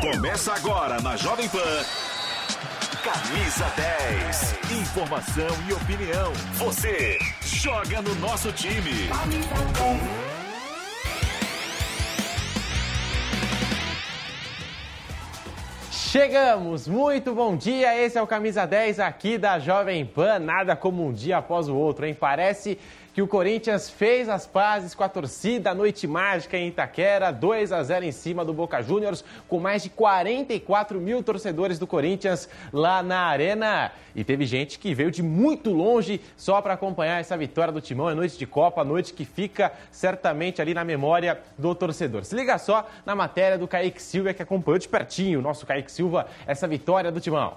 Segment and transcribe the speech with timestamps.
[0.00, 1.58] Começa agora na Jovem Pan.
[3.04, 4.80] Camisa 10.
[4.80, 6.32] Informação e opinião.
[6.54, 9.10] Você joga no nosso time.
[15.92, 16.88] Chegamos!
[16.88, 17.94] Muito bom dia!
[17.94, 20.38] Esse é o Camisa 10 aqui da Jovem Pan.
[20.38, 22.16] Nada como um dia após o outro, hein?
[22.18, 22.78] Parece
[23.12, 27.82] que o Corinthians fez as pazes com a torcida, noite mágica em Itaquera, 2 a
[27.82, 33.02] 0 em cima do Boca Juniors, com mais de 44 mil torcedores do Corinthians lá
[33.02, 33.90] na arena.
[34.14, 38.10] E teve gente que veio de muito longe só para acompanhar essa vitória do Timão.
[38.10, 42.24] É noite de Copa, noite que fica certamente ali na memória do torcedor.
[42.24, 45.90] Se liga só na matéria do Kaique Silva, que acompanhou de pertinho, o nosso Kaique
[45.90, 47.54] Silva, essa vitória do Timão.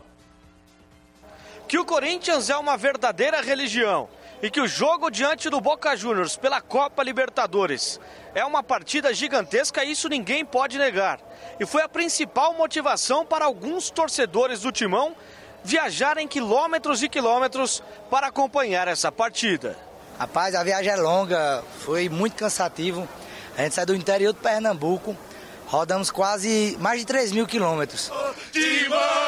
[1.68, 4.10] Que o Corinthians é uma verdadeira religião
[4.44, 7.98] e que o jogo diante do Boca Juniors pela Copa Libertadores
[8.36, 11.18] é uma partida gigantesca, isso ninguém pode negar.
[11.62, 15.16] E foi a principal motivação para alguns torcedores do Timão
[15.64, 19.78] viajarem quilômetros e quilômetros para acompanhar essa partida.
[20.20, 23.08] Rapaz, a viagem é longa, foi muito cansativo.
[23.58, 25.16] A gente sai do interior do Pernambuco,
[25.68, 28.12] rodamos quase mais de 3 mil quilômetros.
[28.52, 29.23] Timão!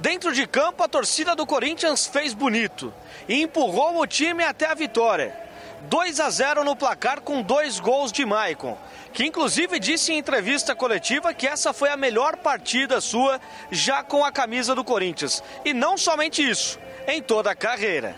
[0.00, 2.94] Dentro de campo, a torcida do Corinthians fez bonito
[3.28, 5.34] e empurrou o time até a vitória.
[5.82, 8.76] 2 a 0 no placar com dois gols de Maicon,
[9.12, 14.24] que inclusive disse em entrevista coletiva que essa foi a melhor partida sua já com
[14.24, 15.42] a camisa do Corinthians.
[15.64, 18.16] E não somente isso, em toda a carreira.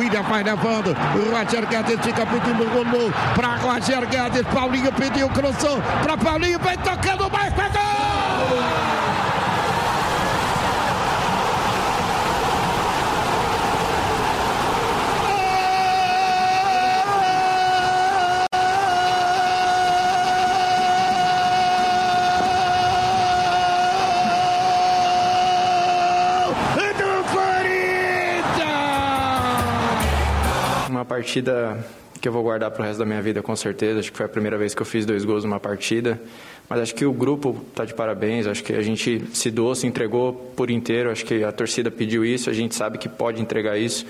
[0.00, 2.84] Ida vai levando, o Roger Guedes fica pedindo gol
[3.34, 8.95] para Roger Guedes, Paulinho pediu, cruzou para Paulinho, vai tocando mais, pegou!
[31.16, 31.82] Partida
[32.20, 34.00] que eu vou guardar para o resto da minha vida, com certeza.
[34.00, 36.20] Acho que foi a primeira vez que eu fiz dois gols numa partida.
[36.68, 38.46] Mas acho que o grupo está de parabéns.
[38.46, 41.10] Acho que a gente se doou, se entregou por inteiro.
[41.10, 42.50] Acho que a torcida pediu isso.
[42.50, 44.04] A gente sabe que pode entregar isso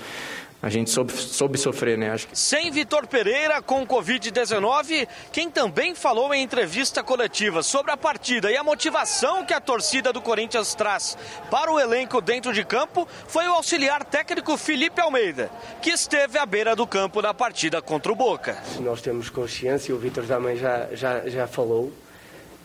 [0.59, 2.11] a gente soube, soube, sofrer, né?
[2.11, 2.37] Acho que...
[2.37, 8.57] Sem Vitor Pereira com Covid-19, quem também falou em entrevista coletiva sobre a partida e
[8.57, 11.15] a motivação que a torcida do Corinthians traz
[11.51, 16.45] para o elenco dentro de campo foi o auxiliar técnico Felipe Almeida, que esteve à
[16.45, 18.57] beira do campo na partida contra o Boca.
[18.79, 21.93] Nós temos consciência, o Vitor também já, já, já falou,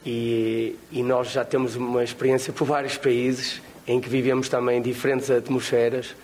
[0.04, 5.30] e, e nós já temos uma experiência por vários países em que vivemos também diferentes
[5.30, 6.14] atmosferas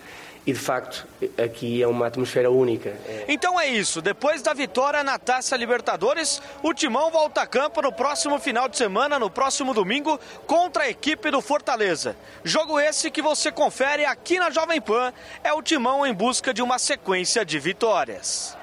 [0.45, 1.07] e de facto
[1.37, 2.95] aqui é uma atmosfera única.
[3.27, 7.91] Então é isso, depois da vitória na Taça Libertadores, o Timão volta a campo no
[7.91, 12.15] próximo final de semana, no próximo domingo, contra a equipe do Fortaleza.
[12.43, 15.13] Jogo esse que você confere aqui na Jovem Pan,
[15.43, 18.58] é o Timão em busca de uma sequência de vitórias.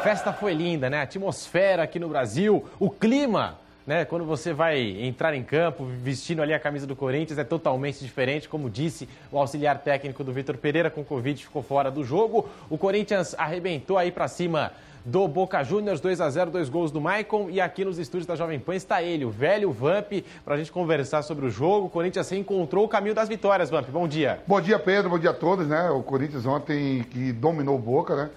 [0.00, 0.98] Festa foi linda, né?
[0.98, 4.04] A atmosfera aqui no Brasil, o clima, né?
[4.04, 8.48] Quando você vai entrar em campo vestindo ali a camisa do Corinthians é totalmente diferente,
[8.48, 12.48] como disse o auxiliar técnico do Vitor Pereira com Covid ficou fora do jogo.
[12.70, 14.72] O Corinthians arrebentou aí para cima
[15.04, 17.48] do Boca Juniors, 2 a 0 dois gols do Maicon.
[17.50, 20.72] E aqui nos estúdios da Jovem Pan está ele, o velho Vamp, para a gente
[20.72, 21.86] conversar sobre o jogo.
[21.86, 23.88] O Corinthians reencontrou o caminho das vitórias, Vamp.
[23.88, 24.40] Bom dia.
[24.46, 25.10] Bom dia, Pedro.
[25.10, 25.90] Bom dia a todos, né?
[25.90, 28.30] O Corinthians ontem que dominou o Boca, né?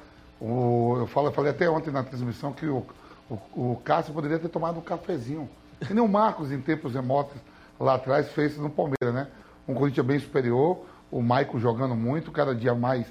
[0.45, 2.85] O, eu, falei até ontem na transmissão que o,
[3.29, 5.49] o, o Cássio poderia ter tomado um cafezinho.
[5.79, 7.37] Que nem o Marcos, em tempos remotos,
[7.79, 9.27] lá atrás, fez no Palmeiras, né?
[9.65, 13.07] Um Corinthians bem superior, o Maico jogando muito, cada dia mais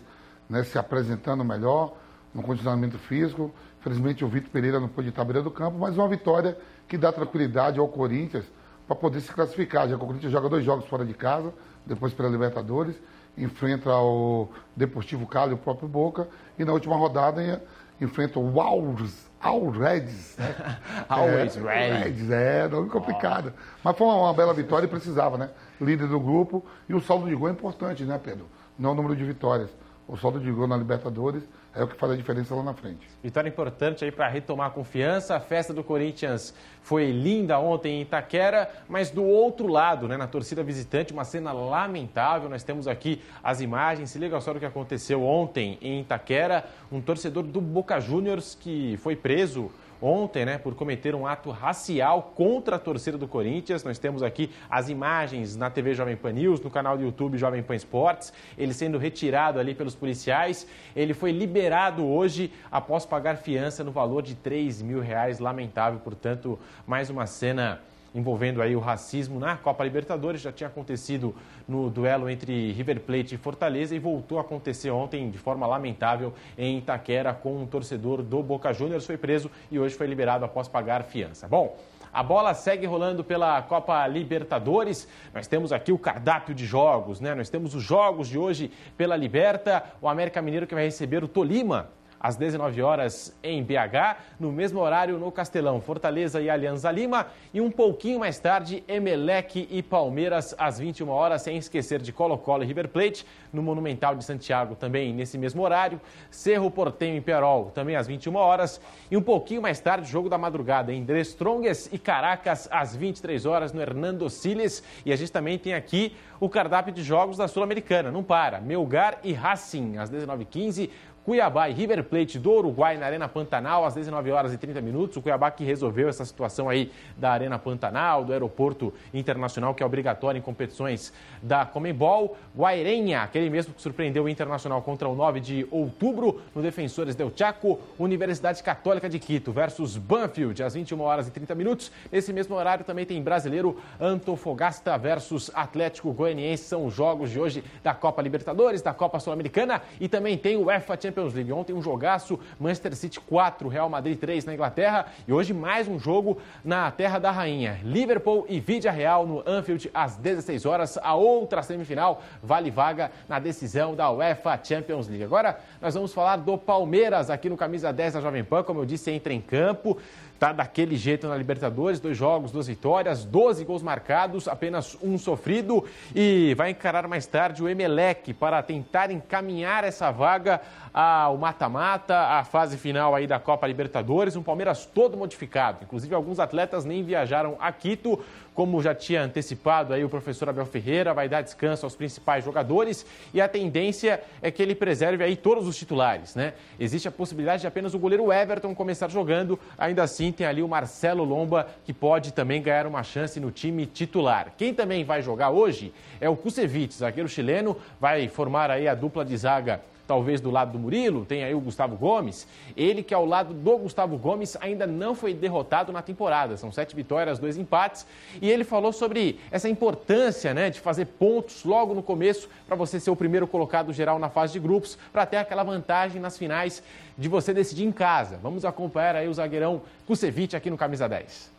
[0.47, 1.95] né, se apresentando melhor,
[2.35, 3.51] no condicionamento físico.
[3.81, 6.99] Infelizmente o Vitor Pereira não pôde estar à beira do campo, mas uma vitória que
[6.99, 8.45] dá tranquilidade ao Corinthians
[8.87, 11.53] para poder se classificar, já que o Corinthians joga dois jogos fora de casa,
[11.87, 12.95] depois pela Libertadores,
[13.37, 17.63] enfrenta o Deportivo Cali, o próprio Boca, e na última rodada
[18.01, 20.79] enfrenta o Alves, Alreds, né?
[21.09, 22.31] Always é, Reds.
[22.31, 23.53] É, nome complicado.
[23.57, 23.79] Oh.
[23.85, 25.51] Mas foi uma, uma, bela vitória e precisava, né?
[25.81, 28.47] Líder do grupo, e o saldo de gol é importante, né, Pedro?
[28.79, 29.71] Não o número de vitórias.
[30.07, 31.43] O saldo de gol na Libertadores
[31.75, 33.09] é o que faz a diferença lá na frente.
[33.23, 35.35] Vitória importante aí para retomar a confiança.
[35.35, 40.27] A festa do Corinthians foi linda ontem em Itaquera, mas do outro lado, né, na
[40.27, 42.49] torcida visitante, uma cena lamentável.
[42.49, 44.11] Nós temos aqui as imagens.
[44.11, 46.65] Se liga só do que aconteceu ontem em Itaquera.
[46.91, 49.71] Um torcedor do Boca Juniors que foi preso
[50.03, 53.85] ontem, né, por cometer um ato racial contra a torcida do Corinthians.
[53.85, 57.63] Nós temos aqui as imagens na TV Jovem Pan News, no canal do YouTube Jovem
[57.63, 60.67] Pan Esportes, ele sendo retirado ali pelos policiais.
[60.97, 65.39] Ele foi liberado hoje após pagar fiança no valor de 3 mil reais.
[65.39, 67.81] Lamentável, portanto, mais uma cena
[68.15, 70.41] envolvendo aí o racismo na Copa Libertadores.
[70.41, 71.35] Já tinha acontecido
[71.67, 76.33] no duelo entre River Plate e Fortaleza e voltou a acontecer ontem de forma lamentável
[76.57, 79.07] em Itaquera com um torcedor do Boca Juniors.
[79.07, 81.49] Foi preso e hoje foi liberado após pagar fiança.
[81.49, 81.77] Bom,
[82.13, 85.09] a bola segue rolando pela Copa Libertadores.
[85.33, 87.35] Nós temos aqui o cardápio de jogos, né?
[87.35, 89.83] Nós temos os jogos de hoje pela Liberta.
[90.01, 91.89] O América Mineiro que vai receber o Tolima
[92.23, 97.61] às 19 horas em BH, no mesmo horário no Castelão, Fortaleza e Alianza Lima, e
[97.61, 102.67] um pouquinho mais tarde, Emelec e Palmeiras às 21 horas, sem esquecer de Colo-Colo e
[102.67, 107.97] River Plate, no Monumental de Santiago também nesse mesmo horário, Cerro Portenho e Perol também
[107.97, 108.81] às 21 horas,
[109.11, 113.45] e um pouquinho mais tarde, jogo da madrugada em Dres Trongues e Caracas às 23
[113.47, 117.47] horas no Hernando Siles, e a gente também tem aqui o cardápio de jogos da
[117.47, 120.91] Sul-Americana, não para, Melgar e Racing às 19h15,
[121.25, 125.17] Cuiabá e River Plate do Uruguai na Arena Pantanal às 19 horas e 30 minutos.
[125.17, 129.87] O Cuiabá que resolveu essa situação aí da Arena Pantanal, do aeroporto internacional que é
[129.87, 132.37] obrigatório em competições da Comembol.
[132.57, 137.33] Guairenha, aquele mesmo que surpreendeu o Internacional contra o 9 de outubro no Defensores del
[137.35, 137.79] Chaco.
[137.99, 141.93] Universidade Católica de Quito versus Banfield às 21 horas e 30 minutos.
[142.11, 146.65] Nesse mesmo horário também tem brasileiro Antofagasta versus Atlético Goianiense.
[146.65, 150.67] São os jogos de hoje da Copa Libertadores, da Copa Sul-Americana e também tem o
[150.67, 151.53] UEFA Champions League.
[151.53, 155.07] Ontem um jogaço, Manchester City 4, Real Madrid 3 na Inglaterra.
[155.29, 157.79] E hoje mais um jogo na Terra da Rainha.
[157.85, 160.99] Liverpool e Vidia Real no Anfield às 16 horas.
[161.03, 165.25] A outra semifinal vale vaga na decisão da UEFA Champions League.
[165.25, 168.63] Agora nós vamos falar do Palmeiras aqui no Camisa 10 da Jovem Pan.
[168.63, 169.99] Como eu disse, entra em campo
[170.43, 175.85] tá daquele jeito na Libertadores, dois jogos, duas vitórias, 12 gols marcados, apenas um sofrido.
[176.13, 180.61] E vai encarar mais tarde o Emelec para tentar encaminhar essa vaga
[180.93, 186.41] ao mata-mata, à fase final aí da Copa Libertadores, um Palmeiras todo modificado, inclusive alguns
[186.41, 188.19] atletas nem viajaram a Quito
[188.55, 193.07] como já tinha antecipado aí o professor Abel Ferreira, vai dar descanso aos principais jogadores
[193.33, 196.53] e a tendência é que ele preserve aí todos os titulares, né?
[196.79, 200.69] Existe a possibilidade de apenas o goleiro Everton começar jogando, ainda assim tem ali o
[200.69, 204.53] Marcelo Lomba que pode também ganhar uma chance no time titular.
[204.57, 209.25] Quem também vai jogar hoje é o Kusevich, zagueiro chileno, vai formar aí a dupla
[209.25, 212.47] de zaga talvez do lado do Murilo, tem aí o Gustavo Gomes.
[212.77, 216.57] Ele que ao lado do Gustavo Gomes ainda não foi derrotado na temporada.
[216.57, 218.07] São sete vitórias, dois empates.
[218.41, 222.99] E ele falou sobre essa importância né, de fazer pontos logo no começo para você
[223.01, 226.83] ser o primeiro colocado geral na fase de grupos, para ter aquela vantagem nas finais
[227.17, 228.39] de você decidir em casa.
[228.43, 231.51] Vamos acompanhar aí o zagueirão Kusevich aqui no Camisa 10.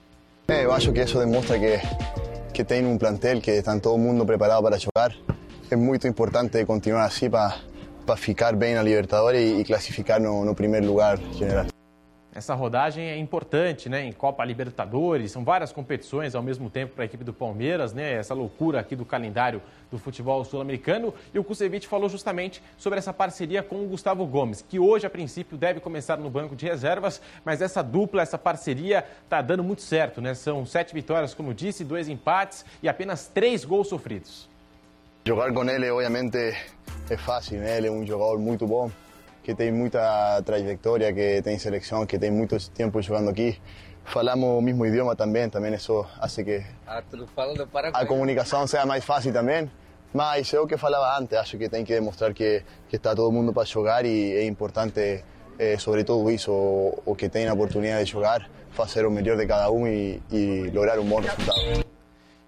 [0.48, 1.80] É, eu acho que isso demonstra que,
[2.54, 5.16] que tem um plantel que está todo mundo preparado para jogar.
[5.72, 7.56] É muito importante continuar assim para
[8.06, 11.66] para ficar bem na Libertadores e, e classificar no, no primeiro lugar geral.
[12.36, 14.04] Essa rodagem é importante, né?
[14.06, 18.14] Em Copa Libertadores, são várias competições ao mesmo tempo para a equipe do Palmeiras, né?
[18.14, 19.62] Essa loucura aqui do calendário
[19.92, 21.14] do futebol sul-americano.
[21.32, 25.12] E o Kusevich falou justamente sobre essa parceria com o Gustavo Gomes, que hoje, a
[25.12, 29.84] princípio, deve começar no banco de reservas, mas essa dupla, essa parceria está dando muito
[29.84, 30.34] certo, né?
[30.34, 34.50] São sete vitórias, como disse, dois empates e apenas três gols sofridos.
[35.26, 36.54] Jogar com ele, obviamente,
[37.10, 37.78] é fácil, né?
[37.78, 38.92] Ele é um jogador muito bom,
[39.42, 43.58] que tem muita trajetória, que tem seleção, que tem muito tempo jogando aqui.
[44.04, 46.62] Falamos o mesmo idioma também, também isso faz que
[47.94, 49.72] a comunicação seja mais fácil também.
[50.14, 53.32] Mas é o que falava antes, acho que tem que demonstrar que, que está todo
[53.32, 55.24] mundo para jogar e é importante,
[55.58, 59.38] eh, sobre tudo isso, o, o que tem a oportunidade de jogar, fazer o melhor
[59.38, 61.93] de cada um e, e lograr um bom resultado.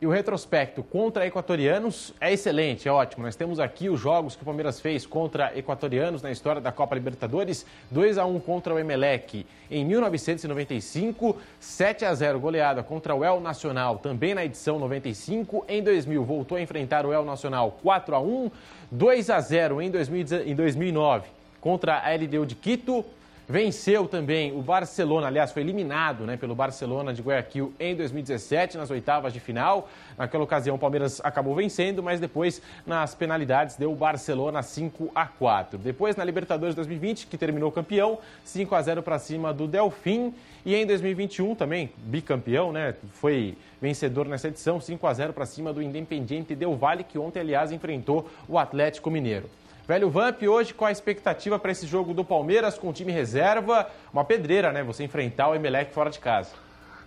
[0.02, 3.24] E o retrospecto contra equatorianos é excelente, é ótimo.
[3.24, 6.96] Nós temos aqui os jogos que o Palmeiras fez contra equatorianos na história da Copa
[6.96, 13.24] Libertadores: 2 a 1 contra o Emelec em 1995, 7 a 0 goleada contra o
[13.24, 15.64] El Nacional também na edição 95.
[15.66, 18.52] Em 2000 voltou a enfrentar o El Nacional 4 a 1,
[18.92, 21.30] 2 a 0 em 2009
[21.62, 23.06] contra a LDU de Quito.
[23.48, 28.90] Venceu também o Barcelona, aliás, foi eliminado né, pelo Barcelona de Guayaquil em 2017, nas
[28.90, 29.88] oitavas de final.
[30.18, 35.28] Naquela ocasião, o Palmeiras acabou vencendo, mas depois, nas penalidades, deu o Barcelona 5 a
[35.28, 35.78] 4.
[35.78, 40.34] Depois, na Libertadores 2020, que terminou campeão, 5 a 0 para cima do Delfim.
[40.66, 42.96] E em 2021 também, bicampeão, né?
[43.12, 47.42] Foi vencedor nessa edição, 5 a 0 para cima do Independiente Del Valle, que ontem,
[47.42, 49.48] aliás, enfrentou o Atlético Mineiro.
[49.88, 53.88] Velho Vamp, hoje qual a expectativa para esse jogo do Palmeiras com o time reserva?
[54.12, 54.84] Uma pedreira, né?
[54.84, 56.50] Você enfrentar o Emelec fora de casa.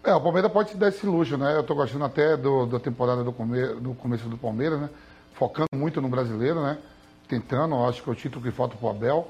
[0.05, 1.57] É, o Palmeiras pode dar esse luxo, né?
[1.57, 3.59] Eu tô gostando até do, da temporada do, come,
[3.99, 4.89] começo do Palmeiras, né?
[5.35, 6.79] Focando muito no brasileiro, né?
[7.27, 9.29] Tentando, acho que é o título que falta pro Abel,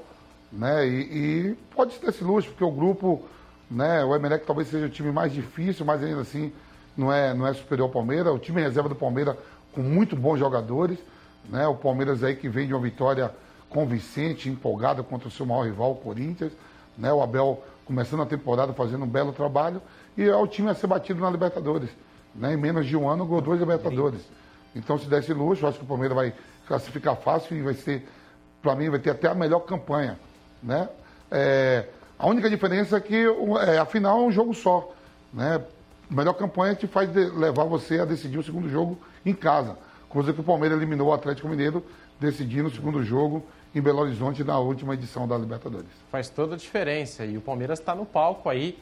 [0.51, 0.87] né?
[0.87, 3.23] E, e pode ter esse luxo, porque o grupo,
[3.69, 4.03] né?
[4.03, 6.53] O Emelec talvez seja o time mais difícil, mas ainda assim
[6.95, 8.31] não é, não é superior ao Palmeiras.
[8.31, 9.35] O time reserva do Palmeiras
[9.73, 10.99] com muito bons jogadores,
[11.47, 11.67] né?
[11.67, 13.31] O Palmeiras aí que vem de uma vitória
[13.69, 16.51] convincente, empolgada contra o seu maior rival, o Corinthians,
[16.97, 17.13] né?
[17.13, 19.81] O Abel começando a temporada fazendo um belo trabalho
[20.17, 21.89] e é o time a ser batido na Libertadores.
[22.35, 22.53] Né?
[22.53, 24.21] Em menos de um ano, ganhou dois Libertadores.
[24.75, 26.33] Então, se desse luxo, acho que o Palmeiras vai
[26.67, 28.07] classificar fácil e vai ser,
[28.61, 30.19] para mim, vai ter até a melhor campanha.
[30.61, 30.87] Né?
[31.31, 31.85] É,
[32.17, 33.25] a única diferença é que,
[33.65, 34.93] é, afinal, é um jogo só.
[35.33, 35.61] Né?
[36.09, 39.77] A melhor campanha te faz levar você a decidir o segundo jogo em casa.
[40.09, 41.85] Coisa que o Palmeiras eliminou o Atlético Mineiro,
[42.19, 45.87] decidindo o segundo jogo em Belo Horizonte na última edição da Libertadores.
[46.11, 47.23] Faz toda a diferença.
[47.23, 48.77] E o Palmeiras está no palco aí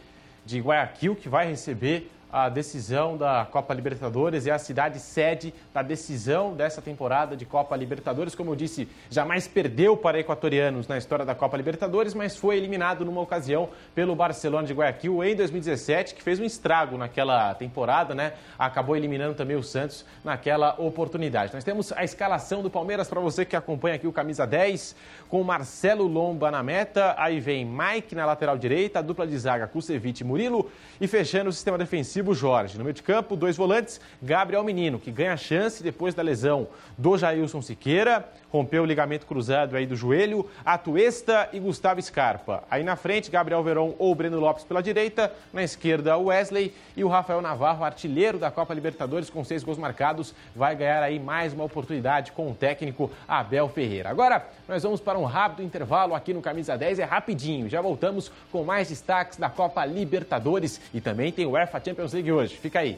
[0.46, 5.82] de Guayaquil, que vai receber a decisão da Copa Libertadores e a cidade sede da
[5.82, 8.36] decisão dessa temporada de Copa Libertadores.
[8.36, 13.06] Como eu disse, jamais perdeu para equatorianos na história da Copa Libertadores, mas foi eliminado
[13.06, 18.34] numa ocasião pelo Barcelona de Guayaquil em 2017, que fez um estrago naquela temporada, né?
[18.60, 21.54] Acabou eliminando também o Santos naquela oportunidade.
[21.54, 24.96] Nós temos a escalação do Palmeiras para você que acompanha aqui o camisa 10,
[25.30, 30.22] com Marcelo Lomba na meta, aí vem Mike na lateral direita, dupla de zaga Kusevich
[30.22, 30.70] e Murilo
[31.00, 32.78] e fechando o sistema defensivo ofensivo, Jorge.
[32.78, 37.18] No meio de campo, dois volantes, Gabriel Menino, que ganha chance depois da lesão do
[37.18, 42.64] Jailson Siqueira, rompeu o ligamento cruzado aí do joelho, Atuesta e Gustavo Scarpa.
[42.70, 47.08] Aí na frente, Gabriel Veron ou Breno Lopes pela direita, na esquerda, Wesley e o
[47.08, 51.64] Rafael Navarro, artilheiro da Copa Libertadores com seis gols marcados, vai ganhar aí mais uma
[51.64, 54.10] oportunidade com o técnico Abel Ferreira.
[54.10, 57.70] Agora, nós vamos para um rápido intervalo aqui no Camisa 10, é rapidinho.
[57.70, 62.32] Já voltamos com mais destaques da Copa Libertadores e também tem o UEFA Champions League
[62.32, 62.58] hoje.
[62.58, 62.98] Fica aí.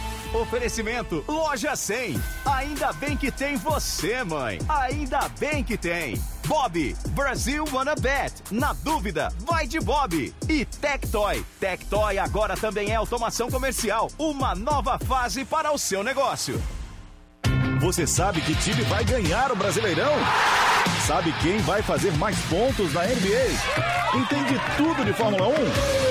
[0.33, 2.21] Oferecimento Loja 100.
[2.45, 4.59] Ainda bem que tem você, mãe.
[4.67, 6.21] Ainda bem que tem.
[6.47, 8.33] Bob, Brasil Wanna Bet.
[8.49, 10.33] Na dúvida, vai de Bob.
[10.47, 11.45] E Tectoy.
[11.59, 14.09] Tectoy agora também é automação comercial.
[14.17, 16.61] Uma nova fase para o seu negócio.
[17.81, 20.13] Você sabe que time vai ganhar o Brasileirão?
[21.05, 24.17] Sabe quem vai fazer mais pontos na NBA?
[24.17, 26.10] Entende tudo de Fórmula 1?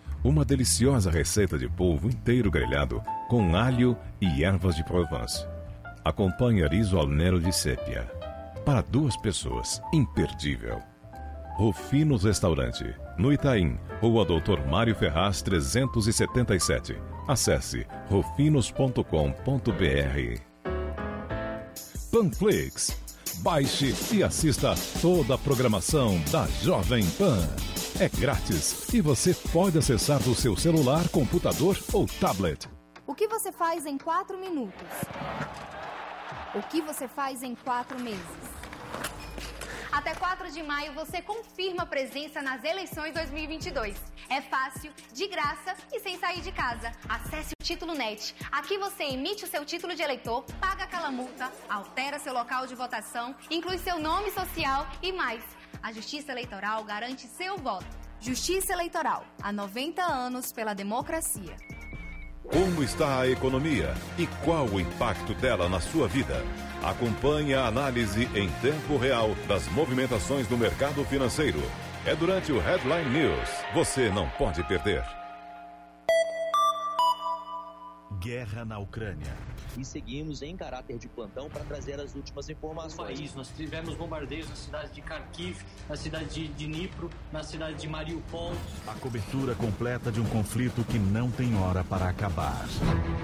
[0.23, 5.47] Uma deliciosa receita de polvo inteiro grelhado com alho e ervas de Provence.
[6.05, 8.03] Acompanhe riso al nero de sépia.
[8.63, 10.79] Para duas pessoas, imperdível.
[11.55, 16.95] Rufinos Restaurante, no Itaim, Rua Doutor Mário Ferraz 377.
[17.27, 19.01] Acesse rufinos.com.br.
[22.11, 23.01] Panflix
[23.39, 27.70] Baixe e assista toda a programação da Jovem Pan.
[27.99, 32.67] É grátis e você pode acessar do seu celular, computador ou tablet.
[33.05, 34.87] O que você faz em quatro minutos?
[36.55, 38.51] O que você faz em quatro meses?
[39.91, 43.95] Até 4 de maio você confirma presença nas eleições 2022.
[44.29, 46.91] É fácil, de graça e sem sair de casa.
[47.09, 48.33] Acesse o Título Net.
[48.51, 52.73] Aqui você emite o seu título de eleitor, paga aquela multa, altera seu local de
[52.73, 55.43] votação, inclui seu nome social e mais.
[55.83, 57.85] A Justiça Eleitoral garante seu voto.
[58.19, 61.55] Justiça Eleitoral, há 90 anos pela democracia.
[62.43, 66.43] Como está a economia e qual o impacto dela na sua vida?
[66.83, 71.59] Acompanhe a análise em tempo real das movimentações do mercado financeiro.
[72.05, 73.49] É durante o Headline News.
[73.73, 75.20] Você não pode perder.
[78.21, 79.35] Guerra na Ucrânia.
[79.77, 83.09] E seguimos em caráter de plantão para trazer as últimas informações.
[83.09, 85.57] No país, nós tivemos bombardeios na cidade de Kharkiv,
[85.89, 88.53] na cidade de Dnipro, na cidade de Mariupol.
[88.85, 92.67] A cobertura completa de um conflito que não tem hora para acabar.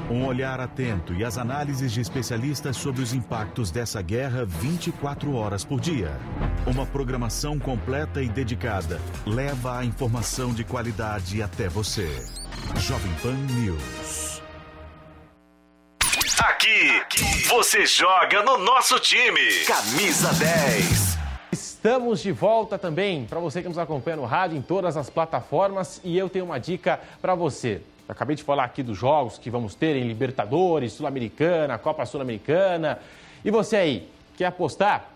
[0.09, 5.63] Um olhar atento e as análises de especialistas sobre os impactos dessa guerra 24 horas
[5.63, 6.17] por dia.
[6.65, 12.07] Uma programação completa e dedicada leva a informação de qualidade até você.
[12.79, 14.37] Jovem Pan News.
[16.77, 19.41] Aqui, você joga no nosso time.
[19.65, 21.17] Camisa 10.
[21.51, 26.00] Estamos de volta também para você que nos acompanha no rádio, em todas as plataformas.
[26.03, 27.81] E eu tenho uma dica para você.
[28.07, 33.00] Eu acabei de falar aqui dos jogos que vamos ter em Libertadores, Sul-Americana, Copa Sul-Americana.
[33.43, 35.10] E você aí, quer apostar?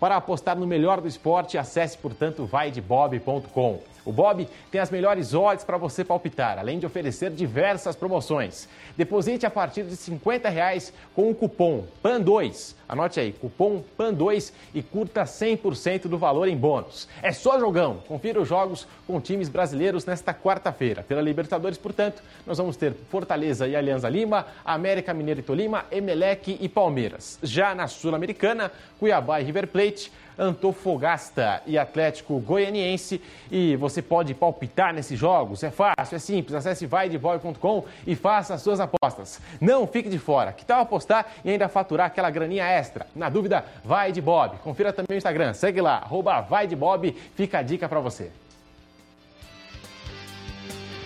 [0.00, 3.82] Para apostar no melhor do esporte, acesse, portanto, vaidebob.com.
[4.04, 8.68] O Bob tem as melhores odds para você palpitar, além de oferecer diversas promoções.
[8.96, 12.74] Deposite a partir de 50 reais com o cupom PAN2.
[12.88, 17.08] Anote aí, cupom PAN2 e curta 100% do valor em bônus.
[17.22, 18.02] É só jogão.
[18.06, 21.02] Confira os jogos com times brasileiros nesta quarta-feira.
[21.02, 26.58] Pela Libertadores, portanto, nós vamos ter Fortaleza e Alianza Lima, América Mineiro e Tolima, Emelec
[26.60, 27.38] e Palmeiras.
[27.42, 33.20] Já na Sul-Americana, Cuiabá e River Plate, Antofagasta e Atlético Goianiense.
[33.50, 35.62] E você pode palpitar nesses jogos.
[35.62, 36.54] É fácil, é simples.
[36.54, 39.40] Acesse vaideboy.com e faça as suas apostas.
[39.60, 40.52] Não fique de fora.
[40.52, 43.06] Que tal apostar e ainda faturar aquela graninha extra?
[43.14, 44.56] Na dúvida, vai de Bob.
[44.58, 45.52] Confira também o Instagram.
[45.54, 47.12] Segue lá, arroba vai de Bob.
[47.34, 48.30] Fica a dica para você.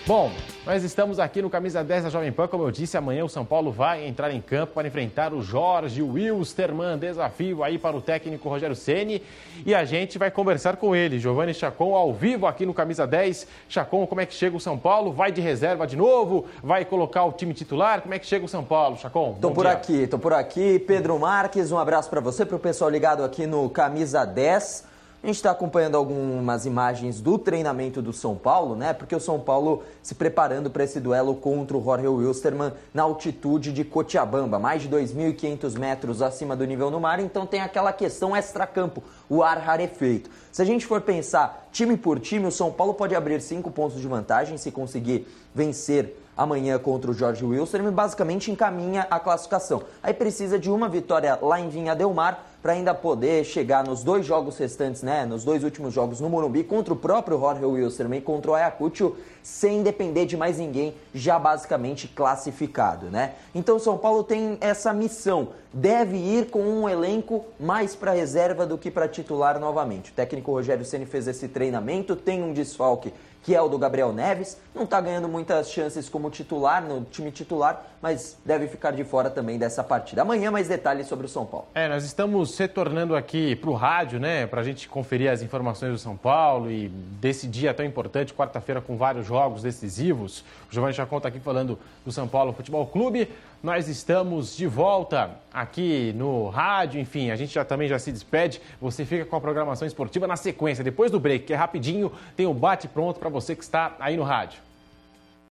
[0.07, 0.31] Bom,
[0.67, 2.49] nós estamos aqui no Camisa 10 da Jovem Pan.
[2.49, 6.03] Como eu disse, amanhã o São Paulo vai entrar em campo para enfrentar o Jorge
[6.03, 6.99] Wilstermann.
[6.99, 9.23] Desafio aí para o técnico Rogério Ceni
[9.65, 13.47] E a gente vai conversar com ele, Giovanni Chacon, ao vivo aqui no Camisa 10.
[13.69, 15.13] Chacon, como é que chega o São Paulo?
[15.13, 16.47] Vai de reserva de novo?
[16.61, 18.03] Vai colocar o time titular?
[18.03, 19.39] Como é que chega o São Paulo, Chacon?
[19.41, 19.73] Tô por dia.
[19.73, 20.81] aqui, tô por aqui.
[20.81, 24.96] Pedro Marques, um abraço para você, para o pessoal ligado aqui no Camisa 10.
[25.27, 28.93] A gente está acompanhando algumas imagens do treinamento do São Paulo, né?
[28.93, 33.73] Porque o São Paulo se preparando para esse duelo contra o Jorge Wilstermann na altitude
[33.73, 37.19] de Cochabamba, mais de 2.500 metros acima do nível do mar.
[37.19, 40.31] Então tem aquela questão extra-campo, o ar rarefeito.
[40.53, 44.01] Se a gente for pensar time por time, o São Paulo pode abrir cinco pontos
[44.01, 49.83] de vantagem se conseguir vencer amanhã contra o Jorge e basicamente encaminha a classificação.
[50.03, 54.03] Aí precisa de uma vitória lá em Vinha Del Mar para ainda poder chegar nos
[54.03, 58.13] dois jogos restantes, né, nos dois últimos jogos no Morumbi contra o próprio Jorge Wilson
[58.13, 59.15] e contra o Ayacucho,
[59.47, 63.35] sem depender de mais ninguém, já basicamente classificado, né?
[63.55, 68.77] Então São Paulo tem essa missão, deve ir com um elenco mais para reserva do
[68.77, 70.11] que para titular novamente.
[70.11, 74.13] O técnico Rogério Ceni fez esse treinamento, tem um desfalque que é o do Gabriel
[74.13, 74.61] Neves.
[74.75, 79.31] Não está ganhando muitas chances como titular no time titular, mas deve ficar de fora
[79.31, 80.23] também dessa partida.
[80.23, 81.69] Amanhã mais detalhes sobre o São Paulo.
[81.73, 85.93] É, nós estamos retornando aqui para o rádio, né, para a gente conferir as informações
[85.93, 90.41] do São Paulo e desse dia tão importante, quarta-feira com vários jogos decisivos.
[90.71, 93.29] O Giovanni já conta aqui falando do São Paulo Futebol Clube.
[93.63, 98.61] Nós estamos de volta aqui no rádio, enfim, a gente já também já se despede.
[98.81, 102.47] Você fica com a programação esportiva na sequência, depois do break, que é rapidinho, tem
[102.47, 104.66] o um bate pronto para você que está aí no rádio.